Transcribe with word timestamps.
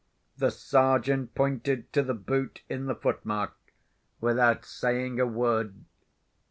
The 0.35 0.49
Sergeant 0.49 1.35
pointed 1.35 1.93
to 1.93 2.01
the 2.01 2.15
boot 2.15 2.63
in 2.67 2.87
the 2.87 2.95
footmark, 2.95 3.55
without 4.19 4.65
saying 4.65 5.19
a 5.19 5.27
word. 5.27 5.85